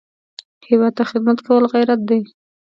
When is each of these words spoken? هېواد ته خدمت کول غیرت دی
هېواد 0.67 0.93
ته 0.97 1.03
خدمت 1.11 1.37
کول 1.47 1.63
غیرت 1.73 2.01
دی 2.09 2.19